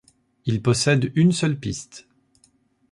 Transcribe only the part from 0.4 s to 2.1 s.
Il possède une seule piste.